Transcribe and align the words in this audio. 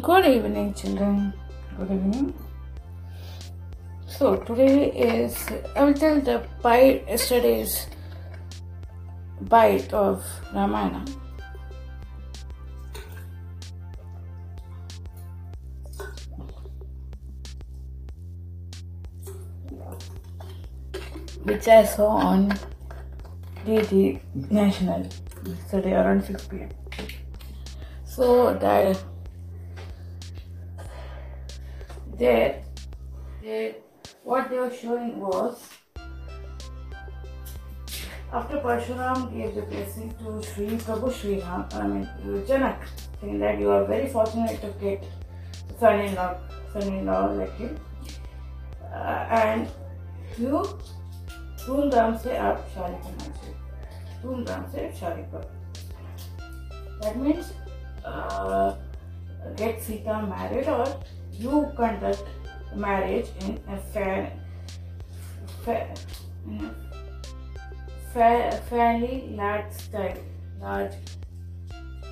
Good 0.00 0.24
evening, 0.24 0.72
children. 0.72 1.34
Good 1.76 1.90
evening. 1.90 2.34
So 4.06 4.36
today 4.36 4.90
is 4.90 5.36
I 5.76 5.84
will 5.84 5.92
tell 5.92 6.18
the 6.18 6.46
bite 6.62 7.04
yesterday's 7.06 7.88
bite 9.42 9.92
of 9.92 10.24
Ramayana. 10.54 11.04
Which 21.42 21.68
I 21.68 21.84
saw 21.84 22.08
on 22.08 22.58
DD 23.66 24.20
National 24.50 25.06
yesterday 25.44 25.92
around 25.92 26.24
6 26.24 26.46
pm. 26.46 26.70
So 28.06 28.54
that 28.54 28.86
there, 32.22 32.62
there, 33.42 33.74
what 34.22 34.48
they 34.48 34.56
were 34.56 34.72
showing 34.72 35.18
was 35.18 35.60
after 38.32 38.58
Parshuram 38.58 39.32
gave 39.36 39.56
the 39.56 39.62
blessing 39.62 40.14
to 40.20 40.40
Sri 40.50 40.66
Prabhu 40.84 41.12
Sri 41.12 41.40
Ram, 41.40 41.66
I 41.72 41.86
mean 41.88 42.08
Janak, 42.46 42.86
saying 43.20 43.40
that 43.40 43.58
you 43.58 43.70
are 43.70 43.84
very 43.86 44.06
fortunate 44.08 44.60
to 44.60 44.68
get 44.80 45.04
son-in-law, 45.80 46.38
son-in-law 46.72 47.32
like 47.32 47.56
him, 47.56 47.76
uh, 48.84 49.26
and 49.42 49.68
you 50.38 50.62
धूमधाम 51.62 52.16
से 52.18 52.36
आप 52.36 52.62
शादी 52.74 52.96
करना 53.02 53.26
चाहिए 53.34 54.22
धूमधाम 54.22 54.64
से 54.70 54.90
शादी 55.00 55.22
that 57.02 57.16
means 57.16 57.52
uh, 58.04 58.74
get 59.56 59.80
Sita 59.80 60.16
married 60.30 60.68
or 60.68 60.86
you 61.32 61.72
conduct 61.76 62.24
marriage 62.74 63.28
in 63.40 63.60
a 63.68 63.76
fair, 63.76 64.32
fair, 65.64 65.94
fair 68.12 68.52
fairly 68.68 69.34
large 69.34 69.72
style, 69.72 70.18
large 70.60 70.92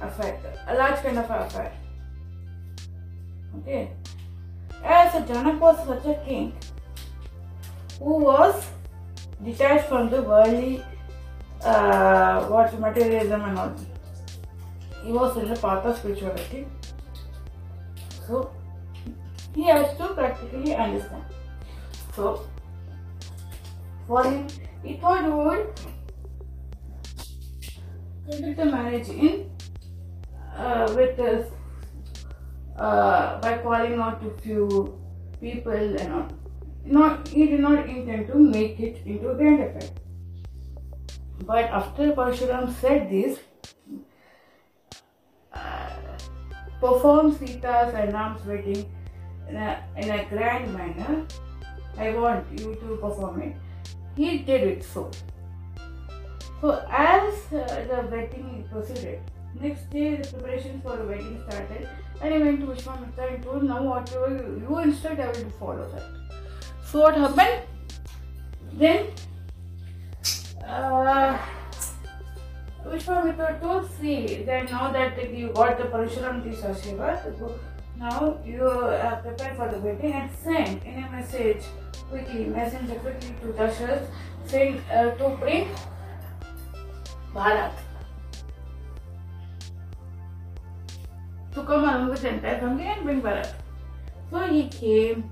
affair, 0.00 0.38
a 0.68 0.74
large 0.74 1.02
kind 1.02 1.18
of 1.18 1.30
affair. 1.30 1.72
Okay. 3.58 3.90
As 4.82 5.12
Janak 5.28 5.58
was 5.58 5.86
such 5.86 6.06
a 6.06 6.14
king 6.24 6.52
who 7.98 8.18
was 8.18 8.66
detached 9.44 9.88
from 9.88 10.08
the 10.10 10.22
worldly 10.22 10.82
uh, 11.62 12.46
what 12.46 12.78
materialism 12.80 13.42
and 13.42 13.58
all. 13.58 13.74
He 15.04 15.12
was 15.12 15.36
in 15.36 15.48
the 15.48 15.56
path 15.56 15.84
of 15.84 15.98
spirituality. 15.98 16.66
So 18.26 18.50
he 19.54 19.64
has 19.64 19.96
to 19.98 20.08
practically 20.14 20.74
understand. 20.74 21.24
So 22.14 22.48
for 24.06 24.24
him, 24.24 24.46
he 24.82 24.96
thought 24.96 25.24
he 25.24 25.30
would 25.30 25.80
conduct 28.30 28.56
the 28.56 28.64
marriage 28.64 29.08
in 29.08 29.50
uh, 30.56 30.92
with 30.96 31.16
this 31.16 31.50
uh, 32.76 33.40
by 33.40 33.58
calling 33.58 33.98
out 34.00 34.22
to 34.22 34.30
few 34.42 34.98
people 35.40 35.72
and 35.72 36.12
all. 36.12 36.28
Not 36.84 37.28
he 37.28 37.46
did 37.46 37.60
not 37.60 37.88
intend 37.88 38.26
to 38.28 38.38
make 38.38 38.80
it 38.80 39.02
into 39.06 39.30
a 39.30 39.34
grand 39.34 39.62
affair. 39.62 39.90
But 41.44 41.64
after 41.64 42.12
Parshuram 42.12 42.72
said 42.80 43.10
this, 43.10 43.38
uh, 45.52 45.90
perform 46.80 47.32
Sita's 47.36 47.94
and 47.94 48.12
Ram's 48.12 48.44
wedding 48.46 48.86
in 49.50 49.56
a, 49.56 49.84
in 49.96 50.10
a 50.10 50.24
grand 50.26 50.72
manner. 50.72 51.26
I 51.98 52.14
want 52.14 52.46
you 52.58 52.74
to 52.74 52.96
perform 52.96 53.42
it. 53.42 53.56
He 54.16 54.38
did 54.38 54.62
it 54.62 54.84
so. 54.84 55.10
So 56.60 56.84
as 56.90 57.34
uh, 57.52 57.84
the 57.88 58.08
wedding 58.10 58.68
proceeded, 58.70 59.20
next 59.60 59.90
day 59.90 60.16
the 60.16 60.28
preparations 60.28 60.82
for 60.82 60.96
the 60.96 61.04
wedding 61.04 61.42
started 61.48 61.88
and 62.22 62.34
I 62.34 62.38
went 62.38 62.60
to 62.60 62.66
Vishwamitra 62.66 63.34
and 63.34 63.42
told 63.42 63.62
now 63.64 63.82
whatever 63.82 64.28
you, 64.28 64.78
instruct 64.78 65.20
I 65.20 65.28
will 65.28 65.50
follow 65.58 65.90
that. 65.90 66.02
So 66.84 67.00
what 67.00 67.16
happened? 67.16 67.62
Then 68.74 69.06
uh, 70.66 71.38
Vishwamitra 72.86 73.60
told 73.60 73.90
see 73.98 74.42
that 74.44 74.70
now 74.70 74.92
that 74.92 75.34
you 75.34 75.48
got 75.48 75.78
the 75.78 75.84
permission 75.84 76.24
Tisha 76.42 76.74
now 78.00 78.38
you 78.44 78.66
are 78.66 79.20
prepared 79.22 79.56
for 79.56 79.68
the 79.68 79.78
wedding 79.78 80.12
and 80.14 80.30
send 80.42 80.82
in 80.84 81.04
a 81.04 81.10
message 81.10 81.64
quickly, 82.08 82.46
messenger 82.46 82.94
quickly 82.94 83.34
to 83.42 83.48
Dasharat 83.52 84.06
saying 84.46 84.80
uh, 84.90 85.10
to 85.20 85.28
bring 85.36 85.68
baraat. 87.34 87.72
To 91.52 91.62
come 91.62 91.84
along 91.84 92.08
with 92.08 92.22
the 92.22 92.30
entire 92.30 92.58
family 92.58 92.84
and 92.84 93.02
bring 93.04 93.20
baraat. 93.20 93.52
So 94.30 94.46
he 94.46 94.68
came, 94.68 95.30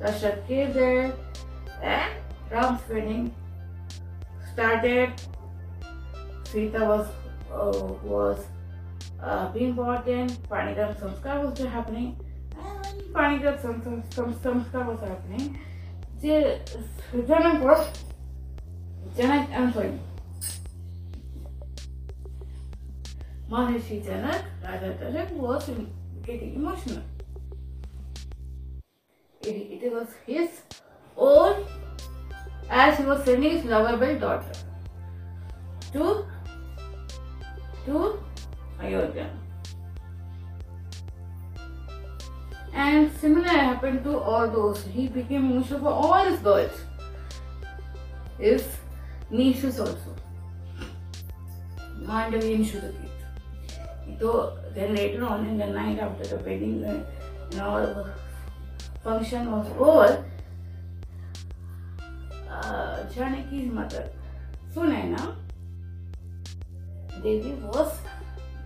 Dasharat 0.00 0.46
came 0.48 0.72
there 0.72 1.12
and 1.82 2.12
Ram's 2.50 2.80
wedding 2.88 3.34
started. 4.54 5.12
Sita 6.44 6.84
was 6.84 7.06
uh, 7.52 7.92
was 8.02 8.46
uh, 9.22 9.52
being 9.52 9.74
brought 9.74 10.06
in, 10.08 10.28
Panigram 10.50 10.94
Samskar 11.00 11.50
was 11.50 11.58
happening, 11.58 12.16
and 12.56 13.02
Panigram 13.12 13.60
Samskar 13.60 14.86
was 14.86 15.00
happening. 15.00 15.58
The 16.20 16.60
Janak 17.12 17.60
was 17.60 17.88
Janak, 19.16 19.50
I'm 19.52 19.72
sorry. 19.72 19.92
Maharishi 23.50 24.04
Janak, 24.04 24.42
Raja 24.62 24.96
Janak 25.00 25.30
was 25.32 25.70
getting 26.22 26.54
emotional. 26.54 27.02
It, 29.42 29.82
it 29.82 29.92
was 29.92 30.08
his 30.26 30.50
own, 31.16 31.64
as 32.68 32.98
he 32.98 33.04
was 33.04 33.24
sending 33.24 33.52
his 33.52 33.64
lovable 33.64 34.18
daughter 34.18 34.52
to 35.92 36.26
to 37.86 38.18
Ayodhya. 38.80 39.30
And 42.72 43.10
similar 43.18 43.48
happened 43.48 44.04
to 44.04 44.18
all 44.18 44.48
those. 44.48 44.84
He 44.84 45.08
became 45.08 45.50
emotional 45.50 45.80
for 45.80 45.88
all 45.88 46.24
his 46.24 46.38
girls. 46.40 46.80
His 48.38 48.66
nieces 49.30 49.80
also. 49.80 50.14
Mandavi 52.00 52.54
and 52.54 52.64
Shrutakirti. 52.64 53.08
So 54.20 54.58
then 54.74 54.94
later 54.94 55.24
on 55.24 55.46
in 55.46 55.58
the 55.58 55.66
night 55.66 55.98
after 55.98 56.36
the 56.36 56.36
wedding, 56.36 56.84
uh, 56.84 57.04
you 57.50 57.58
know, 57.58 57.84
the 57.84 58.12
function 59.02 59.50
was 59.50 59.66
over, 59.78 60.24
uh, 62.48 63.04
Janaki's 63.14 63.72
mother, 63.72 64.08
Sunaina, 64.74 65.34
Devi 67.22 67.52
was 67.52 67.98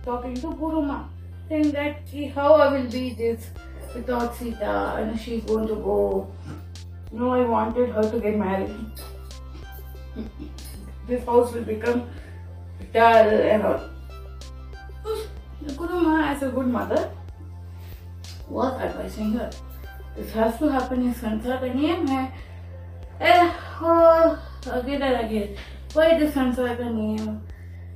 talking 0.03 0.35
to 0.35 0.47
Guruma, 0.47 1.07
saying 1.49 1.71
that 1.71 2.07
see 2.09 2.25
how 2.25 2.53
I 2.55 2.71
will 2.73 2.89
be 2.89 3.13
this 3.13 3.49
without 3.95 4.35
Sita 4.35 4.95
and 4.97 5.19
she's 5.19 5.43
going 5.43 5.67
to 5.67 5.75
go. 5.75 6.31
You 7.11 7.19
know, 7.19 7.31
I 7.31 7.45
wanted 7.45 7.89
her 7.89 8.03
to 8.09 8.19
get 8.19 8.37
married. 8.37 8.73
this 11.07 11.23
house 11.25 11.53
will 11.53 11.63
become 11.63 12.09
dull 12.91 13.27
and 13.27 13.63
all. 13.63 13.89
Guru 15.77 16.17
as 16.21 16.43
a 16.43 16.49
good 16.49 16.67
mother, 16.67 17.11
was 18.49 18.81
advising 18.81 19.33
her. 19.33 19.49
This 20.15 20.31
has 20.33 20.57
to 20.59 20.69
happen 20.69 21.01
in 21.03 21.13
Sansar 21.13 21.61
again 21.63 22.07
and 23.19 23.51
oh, 23.81 24.39
again 24.71 25.01
and 25.01 25.25
again. 25.25 25.55
Why 25.93 26.19
this 26.19 26.33
Sansar 26.33 26.77
name? 26.79 27.41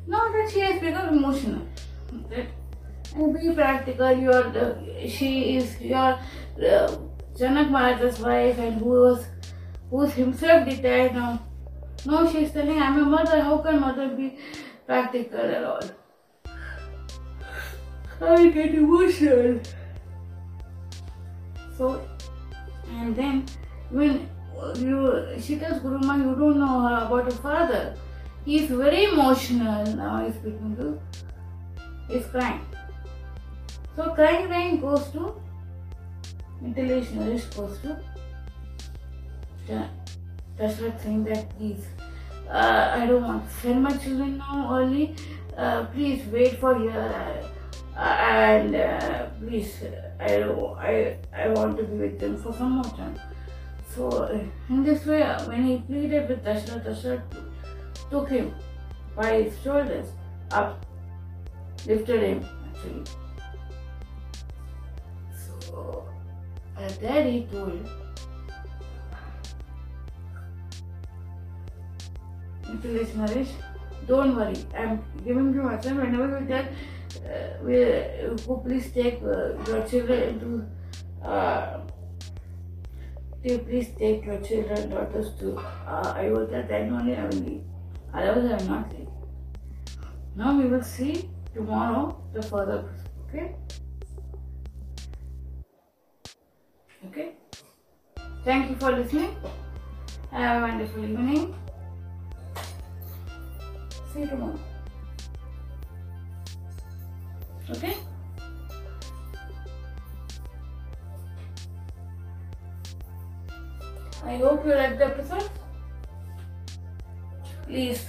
Now 0.08 0.32
that 0.32 0.50
she 0.52 0.62
has 0.62 0.80
become 0.80 1.10
emotional. 1.10 1.68
And 2.10 3.34
be 3.34 3.54
practical. 3.54 4.12
You 4.12 4.32
are 4.32 4.50
the, 4.50 5.08
she 5.08 5.58
is 5.58 5.80
your 5.82 5.98
uh, 6.00 6.98
Janak 7.36 7.70
Maharaja's 7.70 8.20
wife 8.20 8.58
and 8.60 8.80
who 8.80 8.90
was 8.90 9.26
who's 9.90 10.14
himself 10.14 10.68
detached 10.68 11.16
now. 11.16 11.40
No, 12.06 12.30
she 12.32 12.44
is 12.44 12.52
telling 12.52 12.80
I'm 12.80 13.00
a 13.00 13.06
mother. 13.06 13.42
How 13.42 13.58
can 13.60 13.80
mother 13.80 14.10
be 14.10 14.38
practical 14.86 15.40
at 15.40 15.64
all? 15.64 15.82
I 18.22 18.50
get 18.50 18.74
emotional. 18.74 19.60
So, 21.78 22.08
and 22.90 23.16
then 23.16 23.46
when 23.90 24.30
you 24.76 25.28
she 25.40 25.58
tells 25.58 25.82
Guruma, 25.82 26.18
you 26.18 26.36
don't 26.36 26.60
know 26.60 26.82
her 26.82 27.06
about 27.06 27.26
her 27.26 27.40
father. 27.40 27.96
He 28.46 28.64
is 28.64 28.72
very 28.72 29.04
emotional 29.06 29.86
now. 29.96 30.26
He's 30.26 30.36
speaking 30.36 30.76
to. 30.78 31.00
He's 32.10 32.26
crying. 32.28 32.62
So 33.96 34.14
crying 34.14 34.50
rain 34.50 34.80
goes 34.80 35.10
to 35.12 35.42
internationalist 36.64 37.56
goes 37.56 37.80
to 37.80 38.00
Dashrath 40.58 41.04
saying 41.04 41.24
that 41.26 41.50
please 41.58 41.86
uh, 42.50 42.92
I 42.96 43.06
don't 43.06 43.24
want 43.24 43.48
to 43.48 43.56
send 43.56 43.84
my 43.84 43.96
children 43.98 44.38
now 44.38 44.74
early. 44.74 45.16
Uh, 45.56 45.86
please 45.86 46.26
wait 46.28 46.60
for 46.60 46.80
here 46.80 47.44
uh, 47.96 48.00
and 48.00 48.76
uh, 48.76 49.26
please 49.40 49.84
I, 50.20 50.44
I 50.44 51.18
I 51.34 51.48
want 51.50 51.78
to 51.78 51.84
be 51.84 51.98
with 51.98 52.20
them 52.20 52.38
for 52.38 52.54
some 52.54 52.72
more 52.72 52.92
time. 52.96 53.20
So 53.96 54.28
in 54.70 54.84
this 54.84 55.06
way, 55.06 55.24
when 55.48 55.66
he 55.66 55.78
pleaded 55.80 56.30
with 56.30 56.46
Dashrath, 56.46 56.86
Dashrath 56.86 57.22
took 58.10 58.30
him 58.30 58.54
by 59.16 59.42
his 59.44 59.60
shoulders 59.64 60.10
up, 60.52 60.86
lifted 61.88 62.22
him 62.22 62.46
actually. 62.70 63.04
So 65.32 66.08
uh, 66.78 66.90
there 67.02 67.24
he 67.24 67.46
told 67.46 67.90
Nicholas 72.70 73.10
Naresh, 73.12 73.52
don't 74.08 74.36
worry, 74.36 74.66
I'm 74.78 75.04
giving 75.26 75.54
you 75.54 75.64
my 75.64 75.80
son. 75.80 75.98
Whenever 75.98 76.40
we 76.40 76.46
get, 76.46 76.74
uh, 77.26 77.64
we, 77.64 77.84
uh, 77.84 78.36
please 78.64 78.92
take 78.92 79.22
uh, 79.24 79.56
your 79.68 79.88
children 79.88 80.22
into, 80.30 80.66
uh, 81.26 81.80
please 83.42 83.90
take 83.98 84.26
your 84.26 84.40
children, 84.42 84.90
daughters 84.90 85.32
to 85.40 85.58
uh, 85.58 86.14
Ayodhya, 86.18 86.66
then 86.68 86.94
only 86.94 87.16
I 87.16 87.24
will 87.26 87.40
leave. 87.40 87.64
Otherwise, 88.14 88.52
I 88.52 88.56
will 88.58 88.70
not 88.70 88.94
leave. 88.94 89.08
Now 90.36 90.58
we 90.58 90.66
will 90.66 90.84
see 90.84 91.30
tomorrow 91.58 92.16
the 92.34 92.42
further, 92.44 92.86
okay? 93.28 93.56
Okay? 97.08 97.32
Thank 98.46 98.70
you 98.70 98.76
for 98.76 98.92
listening. 98.92 99.36
Have 100.32 100.58
a 100.58 100.68
wonderful 100.68 101.04
evening. 101.04 101.56
See 104.14 104.22
you 104.22 104.28
tomorrow. 104.28 104.60
Okay? 107.72 107.98
I 114.24 114.38
hope 114.38 114.66
you 114.66 114.76
liked 114.76 115.00
the 115.00 115.06
episode. 115.08 115.50
Please 117.66 118.06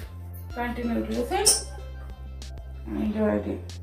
continue 0.54 1.06
to 1.06 1.12
listen 1.12 1.67
and 2.90 3.02
enjoy 3.04 3.36
it. 3.36 3.77